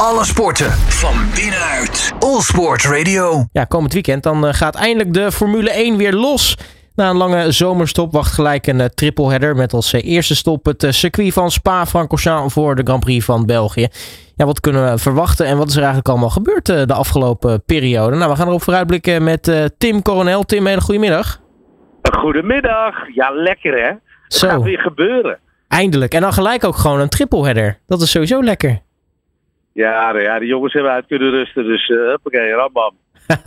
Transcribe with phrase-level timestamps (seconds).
[0.00, 2.12] Alle sporten van binnenuit.
[2.18, 3.44] All Sport Radio.
[3.52, 6.58] Ja, komend weekend dan eh, gaat eindelijk de Formule 1 weer los.
[6.94, 10.86] Na een lange zomerstop wacht gelijk een uh, tripleheader met als uh, eerste stop het
[10.88, 13.88] circuit van Spa-Francorchamps voor de Grand Prix van België.
[14.36, 18.16] Ja, wat kunnen we verwachten en wat is er eigenlijk allemaal gebeurd de afgelopen periode?
[18.16, 20.42] Nou, we gaan erop vooruitblikken met Tim Coronel.
[20.42, 21.40] Tim, hele goedemiddag.
[22.18, 22.94] Goedemiddag.
[23.14, 23.92] Ja, lekker hè?
[24.24, 24.48] Het Zo.
[24.48, 25.38] gaat weer gebeuren.
[25.68, 26.14] Eindelijk.
[26.14, 27.78] En dan gelijk ook gewoon een tripleheader.
[27.86, 28.84] Dat is sowieso lekker.
[29.76, 32.94] Ja, nou ja, de jongens hebben uit kunnen rusten, dus uh, huppakee, rambam.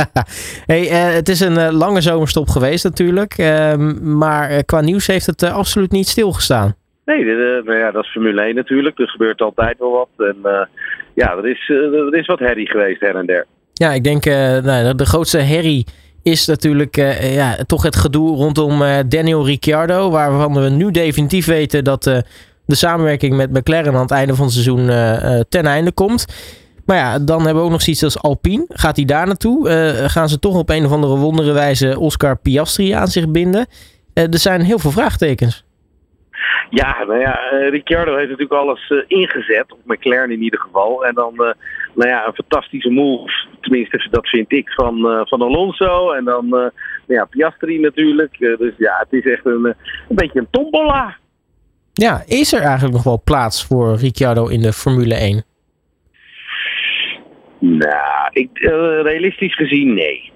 [0.71, 5.25] hey, uh, het is een uh, lange zomerstop geweest natuurlijk, ehm, maar qua nieuws heeft
[5.25, 6.75] het absoluut niet stilgestaan.
[7.05, 10.27] Nee, nou ja, dat is Formule 1 natuurlijk, er gebeurt altijd wel wat.
[10.27, 10.67] En
[11.13, 13.45] ja, er is, er is wat herrie geweest her en der.
[13.73, 15.85] Ja, ik denk nou, de grootste herrie
[16.23, 22.23] is natuurlijk ja, toch het gedoe rondom Daniel Ricciardo, waarvan we nu definitief weten dat
[22.69, 26.25] de samenwerking met McLaren aan het einde van het seizoen uh, ten einde komt.
[26.85, 28.65] Maar ja, dan hebben we ook nog zoiets als Alpine.
[28.67, 29.69] Gaat hij daar naartoe?
[29.69, 33.67] Uh, gaan ze toch op een of andere wondere wijze Oscar Piastri aan zich binden?
[34.13, 35.65] Er zijn heel veel vraagtekens.
[36.69, 37.39] Ja, nou ja,
[37.69, 41.05] Ricciardo heeft natuurlijk alles ingezet, op McLaren in ieder geval.
[41.05, 41.35] En dan,
[41.95, 46.11] nou ja, een fantastische move, tenminste dat vind ik, van, van Alonso.
[46.11, 46.71] En dan, nou
[47.07, 48.37] ja, Piastri natuurlijk.
[48.37, 49.65] dus ja, het is echt een,
[50.09, 51.17] een beetje een tombola.
[51.99, 55.43] Ja, is er eigenlijk nog wel plaats voor Ricciardo in de Formule 1?
[57.59, 60.31] Nou, ik, uh, realistisch gezien nee.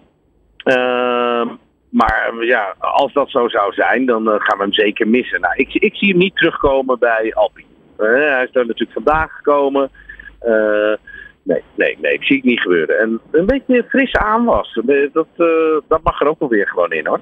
[0.66, 1.48] Uh,
[1.90, 5.42] maar ja, als dat zo zou zijn, dan uh, gaan we hem zeker missen.
[5.42, 7.68] Nou, ik, ik zie hem niet terugkomen bij Alpine.
[7.98, 9.90] hij is daar natuurlijk vandaag gekomen.
[11.44, 13.00] nee, nee, nee, ik zie het niet gebeuren.
[13.00, 14.80] En een beetje fris aanwas,
[15.12, 15.28] dat,
[15.88, 17.20] dat mag er ook wel weer gewoon in hoor.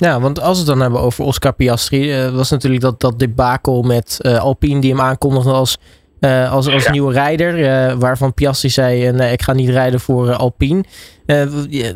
[0.00, 3.18] Ja, want als we het dan hebben over Oscar Piastri, uh, was natuurlijk dat, dat
[3.18, 5.78] debakel met uh, Alpine die hem aankondigde als,
[6.20, 6.90] uh, als, als ja.
[6.90, 7.52] nieuwe rijder.
[7.98, 10.84] waarvan Piastri zei, nee, ik ga niet rijden voor Alpine.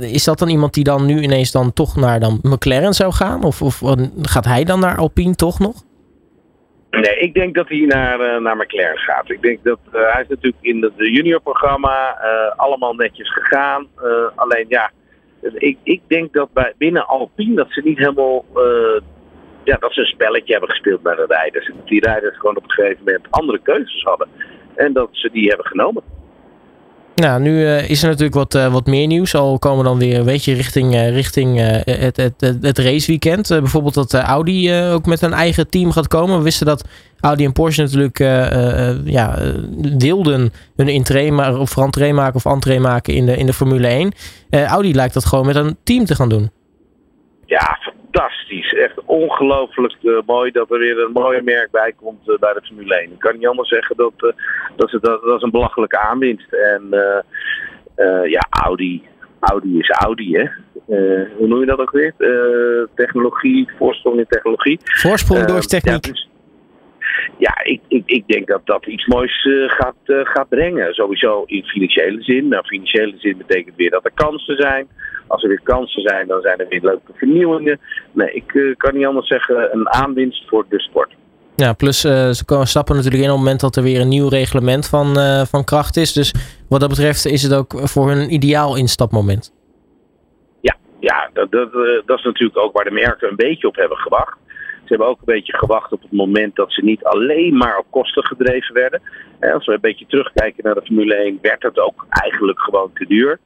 [0.00, 3.44] is dat dan iemand die dan nu ineens dan toch naar dan McLaren zou gaan?
[3.44, 3.82] Of, of
[4.22, 5.82] gaat hij dan naar Alpine toch nog?
[6.90, 9.30] Nee, ik denk dat hij naar, naar McLaren gaat.
[9.30, 12.16] Ik denk dat hij is natuurlijk in het juniorprogramma
[12.56, 13.86] allemaal netjes gegaan.
[14.34, 14.90] alleen ja,
[15.52, 18.44] ik, ik denk dat bij, binnen Alpine dat ze niet helemaal.
[18.56, 19.00] Uh,
[19.64, 21.68] ja, dat ze een spelletje hebben gespeeld bij de rijders.
[21.68, 24.28] En dat die rijders gewoon op een gegeven moment andere keuzes hadden.
[24.74, 26.02] En dat ze die hebben genomen.
[27.14, 29.34] Nou, nu uh, is er natuurlijk wat, uh, wat meer nieuws.
[29.34, 33.48] Al komen we dan weer een beetje richting, uh, richting het, het, het raceweekend.
[33.48, 36.36] bijvoorbeeld dat Audi ook met een eigen team gaat komen.
[36.38, 36.88] We wisten dat
[37.20, 38.18] Audi en Porsche natuurlijk
[39.04, 39.38] ja,
[39.98, 44.12] wilden hun intree of rentree maken of entree maken in de, in de Formule 1.
[44.50, 46.50] Audi lijkt dat gewoon met een team te gaan doen.
[47.46, 47.78] Ja,
[48.14, 48.74] fantastisch.
[48.74, 52.60] Echt ongelooflijk uh, mooi dat er weer een mooie merk bij komt uh, bij de
[52.62, 53.12] Formule 1.
[53.12, 54.30] Ik kan niet anders zeggen dat, uh,
[54.76, 56.52] dat, ze, dat, dat is een belachelijke aanwinst.
[56.52, 56.82] En
[58.24, 59.02] ja, Audi,
[59.40, 60.48] Audi is Audi, hè.
[61.36, 62.14] hoe noem je dat ook weer?
[62.94, 64.78] technologie, voorsprong in technologie.
[64.82, 66.04] Voorsprong door techniek.
[66.04, 66.28] Ja, dus,
[67.38, 70.94] ja, ik, ik, ik denk dat dat iets moois uh, gaat, uh, gaat brengen.
[70.94, 72.48] Sowieso in financiële zin.
[72.48, 74.88] Nou, financiële zin betekent weer dat er kansen zijn.
[75.26, 77.80] Als er weer kansen zijn, dan zijn er weer leuke vernieuwingen.
[78.12, 81.12] Nee, ik uh, kan niet anders zeggen, een aanwinst voor de sport.
[81.56, 84.28] Ja, plus ze komen stappen natuurlijk in op het moment dat er weer een nieuw
[84.28, 86.12] reglement van, van kracht is.
[86.12, 86.34] Dus
[86.68, 89.52] wat dat betreft is het ook voor hun ideaal instapmoment.
[90.60, 91.72] Ja, ja dat, dat,
[92.06, 94.36] dat is natuurlijk ook waar de merken een beetje op hebben gewacht.
[94.84, 97.86] Ze hebben ook een beetje gewacht op het moment dat ze niet alleen maar op
[97.90, 99.02] kosten gedreven werden.
[99.40, 103.06] Als we een beetje terugkijken naar de Formule 1, werd het ook eigenlijk gewoon te
[103.06, 103.38] duur.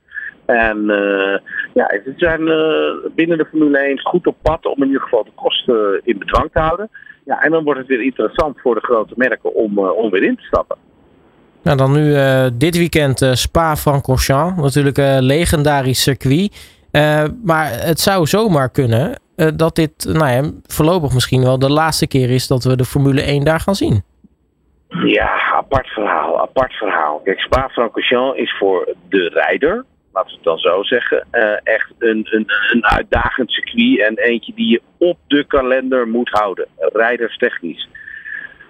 [0.48, 1.38] En uh,
[1.74, 5.24] ja, ze zijn uh, binnen de Formule 1 goed op pad om in ieder geval
[5.24, 6.90] de kosten in bedwang te houden.
[7.24, 10.22] Ja, en dan wordt het weer interessant voor de grote merken om, uh, om weer
[10.22, 10.76] in te stappen.
[11.62, 12.14] Nou, dan nu
[12.58, 14.62] dit weekend Spa-Francorchamps.
[14.62, 16.76] Natuurlijk een legendarisch circuit.
[17.44, 22.06] maar het zou zomaar kunnen uh, dat dit nou ja, voorlopig misschien wel de laatste
[22.06, 24.02] keer is dat we de Formule 1 daar gaan zien.
[24.88, 27.20] Ja, apart verhaal, apart verhaal.
[27.24, 32.26] Kijk, Spa-Francorchamps is voor de rijder, laten we het dan zo zeggen, uh, echt een,
[32.30, 37.88] een, een uitdagend circuit en eentje die je op de kalender moet houden, rijderstechnisch.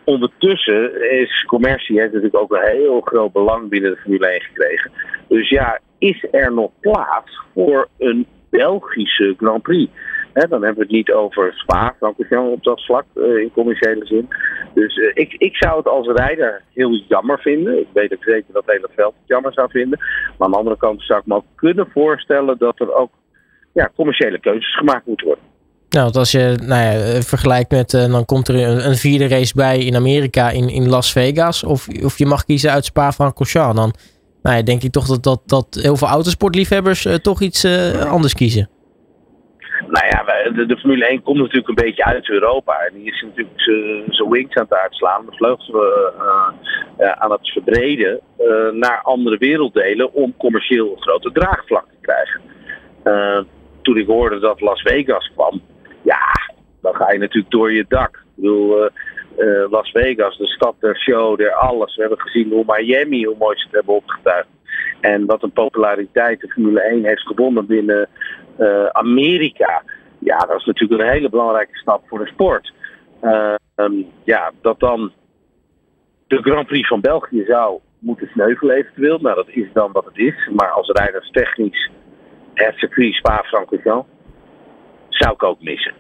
[0.05, 4.91] Ondertussen is commercie heeft natuurlijk ook een heel groot belang binnen de Formule 1 gekregen.
[5.29, 9.93] Dus ja, is er nog plaats voor een Belgische Grand Prix?
[10.47, 14.29] Dan hebben we het niet over Spa, Francorchamps op dat vlak uh, in commerciële zin.
[14.75, 17.81] Dus uh, ik, ik zou het als rijder heel jammer vinden.
[17.81, 19.99] Ik weet ook zeker dat het hele veld het jammer zou vinden.
[19.99, 23.11] Maar aan de andere kant zou ik me ook kunnen voorstellen dat er ook
[23.73, 25.45] ja, commerciële keuzes gemaakt moeten worden.
[25.89, 29.55] Nou, want als je nou ja, vergelijkt met, dan komt er een, een, vierde race
[29.55, 31.65] bij in Amerika, in, in Las Vegas.
[31.65, 33.77] Of, of je mag kiezen uit Spa-Francorchamps.
[33.77, 33.95] Dan
[34.43, 37.65] nou denk ik toch dat, dat, dat heel veel autosportliefhebbers toch iets
[38.09, 38.69] anders kiezen.
[40.45, 42.73] Ja, de, de, Formule 1 komt natuurlijk een beetje uit Europa.
[42.73, 43.61] En die is natuurlijk
[44.15, 48.21] zijn wings aan het uitslaan, de vleugels uh, aan het verbreden
[48.73, 52.41] naar andere werelddelen om commercieel een grote draagvlak te krijgen.
[53.83, 55.63] toen ik hoorde dat Las Vegas kwam,
[56.03, 56.21] ja,
[56.83, 58.17] dan ga je natuurlijk door je dak.
[58.17, 58.91] Ik bedoel,
[59.71, 61.95] Las Vegas, de stad der show, der alles.
[61.95, 64.49] We hebben gezien hoe Miami, hoe mooi ze het hebben opgetuigd.
[65.01, 68.09] En wat een populariteit de Formule 1 heeft gewonnen binnen
[68.93, 69.83] Amerika.
[70.19, 72.73] Ja, dat is natuurlijk een hele belangrijke stap voor de sport.
[73.23, 75.13] Uh, um, ja, dat dan
[76.27, 79.19] de Grand Prix van België zou moeten sneuvelen eventueel.
[79.19, 80.49] Nou, dat is dan wat het is.
[80.55, 81.91] Maar als rijders technisch
[82.55, 84.09] het circuit Spa-Francorchamps
[85.09, 85.93] zou ik ook missen.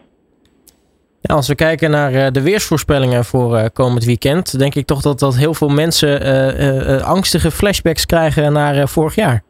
[1.21, 5.01] Ja, als we kijken naar uh, de weersvoorspellingen voor uh, komend weekend, denk ik toch
[5.01, 9.43] dat, dat heel veel mensen uh, angstige flashbacks krijgen naar vorig jaar.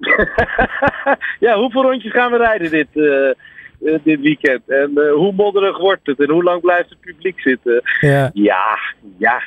[1.46, 2.88] ja, hoeveel rondjes gaan we rijden dit,
[3.78, 4.62] dit weekend?
[4.66, 6.20] En hoe modderig wordt het?
[6.20, 7.82] En hoe lang blijft het publiek zitten?
[8.00, 8.78] Ja, ja.
[9.18, 9.42] ja.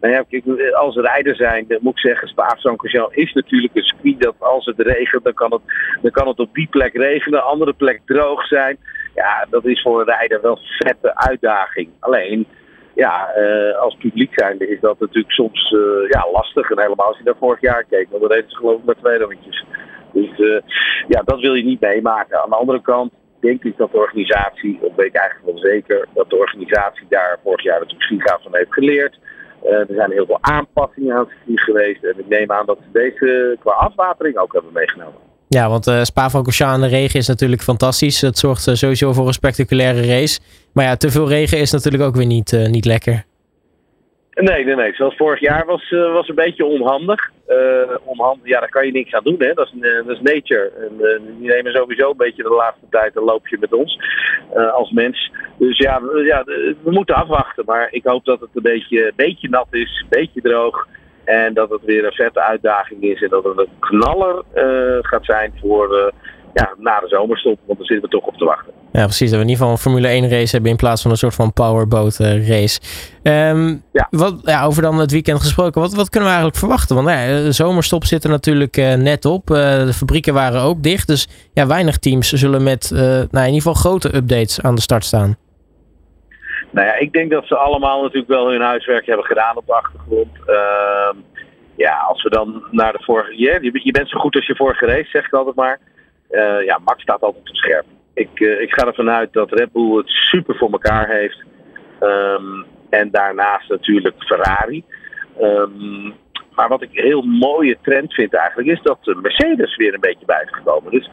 [0.00, 4.34] Nou ja, kijk, als rijder zijn, moet ik zeggen, Spa-Francorchamps is natuurlijk een circuit dat
[4.38, 5.60] als het regent, dan kan het,
[6.02, 8.78] dan kan het op die plek regenen, andere plek droog zijn.
[9.14, 11.88] Ja, dat is voor een rijder wel een vette uitdaging.
[11.98, 12.46] Alleen,
[12.94, 16.70] ja, uh, als publiek zijnde is dat natuurlijk soms uh, ja, lastig.
[16.70, 19.18] En helemaal als je naar vorig jaar keek, want dat heeft geloof ik maar twee
[19.18, 19.64] rondjes.
[20.12, 20.60] Dus uh,
[21.08, 22.42] ja, dat wil je niet meemaken.
[22.42, 23.12] Aan de andere kant
[23.46, 27.38] denk ik dat de organisatie, of weet ik eigenlijk wel zeker, dat de organisatie daar
[27.42, 29.18] vorig jaar natuurlijk Schiga van heeft geleerd.
[29.62, 32.04] er zijn heel veel aanpassingen aan het geweest.
[32.04, 35.20] En ik neem aan dat ze deze qua afwatering ook hebben meegenomen.
[35.48, 38.20] Ja, want uh, Spa-Francorchamps in de regen is natuurlijk fantastisch.
[38.20, 40.40] Het zorgt uh, sowieso voor een spectaculaire race.
[40.72, 43.24] Maar ja, te veel regen is natuurlijk ook weer niet, niet lekker.
[44.34, 44.94] Nee, nee, nee.
[44.94, 47.30] Zoals vorig jaar was, was een beetje onhandig.
[48.04, 48.48] onhandig.
[48.48, 49.36] Ja, daar kan je niks aan doen.
[49.38, 49.52] Hè.
[49.54, 50.72] Dat, is, dat is nature.
[50.80, 53.98] En, die nemen sowieso een beetje de laatste tijd een loopje met ons
[54.72, 55.32] als mens.
[55.58, 57.64] Dus ja, ja, we moeten afwachten.
[57.66, 60.86] Maar ik hoop dat het een beetje, beetje nat is, een beetje droog.
[61.24, 64.42] En dat het weer een vette uitdaging is en dat het een knaller
[65.00, 66.12] gaat zijn voor
[66.54, 67.58] ja, na de zomerstop.
[67.66, 68.81] Want daar zitten we toch op te wachten.
[68.92, 69.30] Ja, precies.
[69.30, 71.34] Dat we in ieder geval een Formule 1 race hebben in plaats van een soort
[71.34, 72.80] van powerboat uh, race.
[73.22, 74.06] Um, ja.
[74.10, 76.96] Wat, ja, over dan het weekend gesproken, wat, wat kunnen we eigenlijk verwachten?
[76.96, 79.46] Want ja, de zomerstop zit er natuurlijk net op.
[79.46, 81.06] de fabrieken waren ook dicht.
[81.06, 85.04] Dus ja, weinig teams zullen met nou, in ieder geval grote updates aan de start
[85.04, 85.36] staan.
[86.70, 89.74] Nou ja, ik denk dat ze allemaal natuurlijk wel hun huiswerk hebben gedaan op de
[89.74, 90.36] achtergrond.
[90.46, 91.20] Uh,
[91.76, 93.38] ja, als we dan naar de vorige.
[93.38, 95.78] Je, je bent zo goed als je vorige race, zeg ik altijd maar.
[96.66, 97.84] Ja, Max staat altijd op scherp.
[98.14, 101.42] Ik, uh, ik ga ervan uit dat Red Bull het super voor elkaar heeft.
[102.00, 104.84] Um, en daarnaast natuurlijk Ferrari.
[105.40, 106.14] Um,
[106.54, 110.00] maar wat ik een heel mooie trend vind eigenlijk, is dat de Mercedes weer een
[110.00, 110.90] beetje bij is gekomen.
[110.92, 111.10] Dus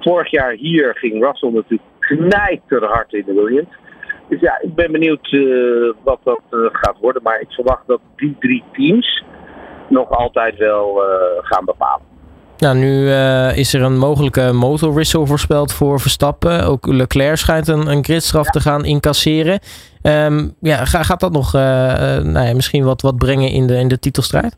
[0.00, 3.76] vorig jaar hier ging Russell natuurlijk knijterhard in de Williams.
[4.28, 7.22] Dus ja, ik ben benieuwd uh, wat dat uh, gaat worden.
[7.22, 9.24] Maar ik verwacht dat die drie teams
[9.88, 11.02] nog altijd wel
[11.40, 12.09] gaan bepalen.
[12.60, 13.10] Nou, nu
[13.54, 16.64] is er een mogelijke motorwissel voorspeld voor Verstappen.
[16.64, 18.50] Ook Leclerc schijnt een, een gridstraf ja.
[18.50, 19.58] te gaan incasseren.
[20.02, 23.98] Um, ja, gaat dat nog nou ja, misschien wat, wat brengen in de, in de
[23.98, 24.56] titelstrijd?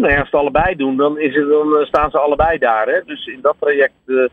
[0.00, 2.86] nou ja, als ze het allebei doen, dan, is het, dan staan ze allebei daar.
[2.86, 3.00] Hè?
[3.04, 4.32] Dus in dat traject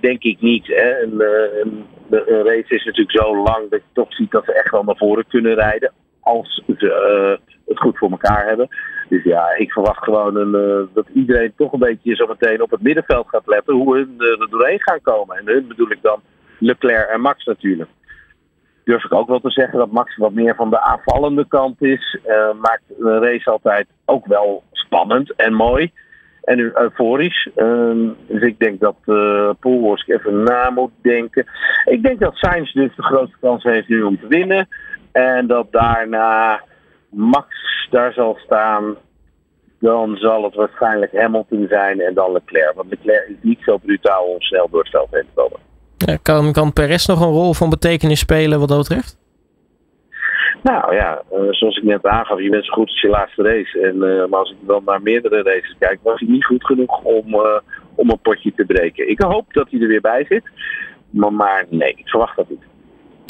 [0.00, 0.66] denk ik niet.
[0.66, 1.02] Hè?
[1.02, 1.20] Een,
[1.62, 4.82] een, een race is natuurlijk zo lang dat je toch ziet dat ze echt wel
[4.82, 5.92] naar voren kunnen rijden.
[6.20, 8.68] Als ze uh, het goed voor elkaar hebben.
[9.12, 12.70] Dus ja, ik verwacht gewoon een, uh, dat iedereen toch een beetje zo meteen op
[12.70, 13.74] het middenveld gaat letten.
[13.74, 15.36] Hoe hun uh, er doorheen gaan komen.
[15.36, 16.20] En hun bedoel ik dan
[16.58, 17.90] Leclerc en Max natuurlijk.
[18.84, 22.18] Durf ik ook wel te zeggen dat Max wat meer van de aanvallende kant is.
[22.60, 25.92] maakt een race altijd ook wel spannend en mooi
[26.42, 27.48] en euforisch.
[27.56, 31.46] Uh, dus ik denk dat uh, Poelworsk even na moet denken.
[31.84, 34.68] Ik denk dat Sainz dus de grootste kans heeft nu om te winnen.
[35.12, 36.60] En dat daarna
[37.10, 38.96] Max daar zal staan.
[39.78, 42.72] Dan zal het waarschijnlijk Hamilton zijn en dan Leclerc.
[42.74, 45.58] Want Leclerc is niet zo brutaal om snel door het veld heen te komen.
[45.96, 49.20] Ja, kan, kan Perez nog een rol van betekenis spelen wat dat betreft?
[50.62, 53.80] Nou ja, uh, zoals ik net aangaf, je bent zo goed als je laatste race.
[53.80, 57.02] En, uh, maar als ik dan naar meerdere races kijk, was hij niet goed genoeg
[57.02, 57.58] om, uh,
[57.94, 59.10] om een potje te breken.
[59.10, 60.44] Ik hoop dat hij er weer bij zit.
[61.10, 62.62] Maar, maar nee, ik verwacht dat niet.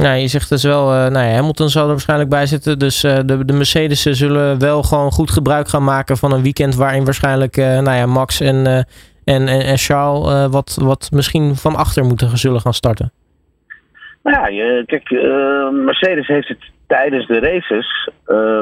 [0.03, 2.79] Ja, je zegt dus wel, nou ja, Hamilton zal er waarschijnlijk bij zitten.
[2.79, 7.05] Dus de, de Mercedes zullen wel gewoon goed gebruik gaan maken van een weekend waarin
[7.05, 8.87] waarschijnlijk nou ja, Max en, en,
[9.25, 13.13] en, en Charles wat, wat misschien van achter moeten zullen gaan starten?
[14.23, 15.11] Nou ja, kijk,
[15.73, 18.11] Mercedes heeft het tijdens de races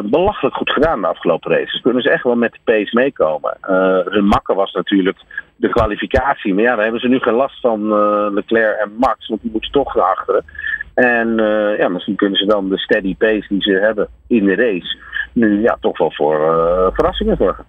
[0.05, 1.81] belachelijk goed gedaan de afgelopen races.
[1.81, 3.57] Kunnen ze echt wel met de pace meekomen.
[4.05, 5.19] hun makker was natuurlijk
[5.57, 6.55] de kwalificatie.
[6.55, 7.89] Maar ja, daar hebben ze nu geen last van
[8.35, 10.45] Leclerc en Max, want die moeten toch naar achteren.
[11.01, 14.55] En uh, ja, misschien kunnen ze dan de steady pace die ze hebben in de
[14.55, 14.97] race
[15.33, 17.65] nu ja, toch wel voor uh, verrassingen zorgen.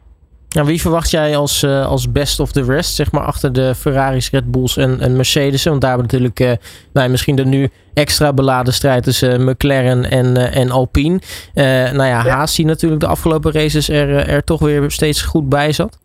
[0.50, 3.76] Nou, wie verwacht jij als, uh, als best of the rest, zeg maar, achter de
[3.76, 5.64] Ferraris, Red Bulls en, en Mercedes?
[5.64, 10.10] Want daar hebben we natuurlijk uh, nou, misschien de nu extra beladen strijd tussen McLaren
[10.10, 11.20] en, en Alpine.
[11.54, 15.50] nou ja, ja, Haas die natuurlijk de afgelopen races er, er toch weer steeds goed
[15.50, 16.01] bij zat.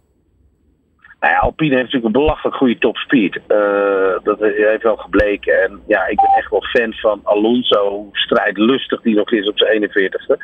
[1.26, 3.40] Nou Alpine heeft natuurlijk een belachelijk goede topspeed.
[3.48, 5.62] Uh, dat heeft wel gebleken.
[5.62, 9.90] En ja, ik ben echt wel fan van Alonso, strijdlustig die nog is op zijn
[9.90, 10.36] 41ste.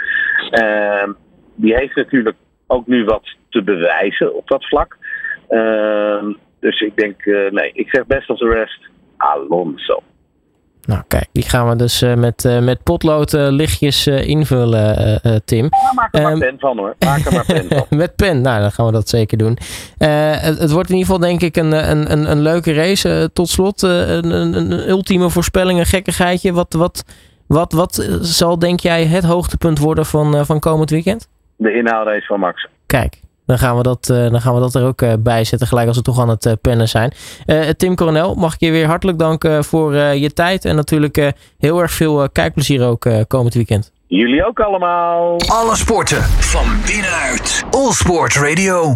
[0.50, 1.08] Uh,
[1.54, 2.36] die heeft natuurlijk
[2.66, 4.96] ook nu wat te bewijzen op dat vlak.
[5.50, 6.24] Uh,
[6.60, 10.02] dus ik denk, uh, nee, ik zeg best als de rest Alonso.
[10.86, 15.64] Nou, kijk, die gaan we dus uh, met, uh, met potlood uh, lichtjes invullen, Tim.
[15.64, 16.94] Ja, maak er maar um, pen van hoor.
[16.98, 17.98] Maak er maar pen van.
[17.98, 19.58] met pen, nou, dan gaan we dat zeker doen.
[19.98, 23.30] Het, het, wordt in ieder geval, denk ik, een, een, een, een leuke race.
[23.32, 26.52] tot slot, een, een, een, ultieme voorspelling, een gekkigheidje.
[26.52, 27.04] Wat, wat,
[27.46, 31.28] wat, wat zal, denk jij, het hoogtepunt worden van, van komend weekend?
[31.56, 32.68] De inhaalrace van Max.
[32.86, 35.68] Kijk, dan gaan we dat, uh, dan gaan we dat er ook uh, bij zetten,
[35.68, 37.12] gelijk als we toch aan het uh, pennen zijn.
[37.76, 40.64] Tim Coronel, mag ik je weer hartelijk danken voor je tijd.
[40.64, 43.92] En natuurlijk heel erg veel kijkplezier ook komend weekend.
[44.06, 45.40] Jullie ook allemaal.
[45.46, 47.64] Alle sporten van binnenuit.
[47.70, 48.90] All Sport Radio.